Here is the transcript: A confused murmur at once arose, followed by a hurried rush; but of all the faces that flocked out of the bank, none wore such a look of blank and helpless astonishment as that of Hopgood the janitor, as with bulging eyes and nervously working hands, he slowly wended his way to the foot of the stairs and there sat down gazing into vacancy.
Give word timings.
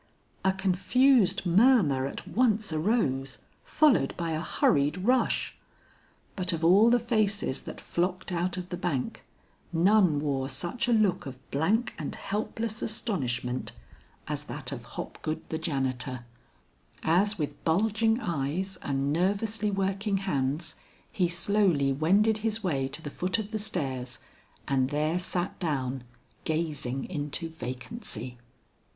A 0.43 0.51
confused 0.51 1.45
murmur 1.45 2.07
at 2.07 2.27
once 2.27 2.73
arose, 2.73 3.37
followed 3.63 4.17
by 4.17 4.31
a 4.31 4.41
hurried 4.41 4.97
rush; 5.05 5.55
but 6.35 6.51
of 6.51 6.65
all 6.65 6.89
the 6.89 6.97
faces 6.97 7.61
that 7.65 7.79
flocked 7.79 8.31
out 8.31 8.57
of 8.57 8.69
the 8.69 8.77
bank, 8.77 9.23
none 9.71 10.19
wore 10.19 10.49
such 10.49 10.87
a 10.87 10.91
look 10.91 11.27
of 11.27 11.37
blank 11.51 11.93
and 11.99 12.15
helpless 12.15 12.81
astonishment 12.81 13.73
as 14.27 14.45
that 14.45 14.71
of 14.71 14.85
Hopgood 14.97 15.47
the 15.49 15.59
janitor, 15.59 16.25
as 17.03 17.37
with 17.37 17.63
bulging 17.63 18.19
eyes 18.19 18.79
and 18.81 19.13
nervously 19.13 19.69
working 19.69 20.17
hands, 20.17 20.77
he 21.11 21.27
slowly 21.27 21.93
wended 21.93 22.39
his 22.39 22.63
way 22.63 22.87
to 22.87 23.03
the 23.03 23.11
foot 23.11 23.37
of 23.37 23.51
the 23.51 23.59
stairs 23.59 24.17
and 24.67 24.89
there 24.89 25.19
sat 25.19 25.59
down 25.59 26.03
gazing 26.43 27.07
into 27.07 27.49
vacancy. 27.49 28.39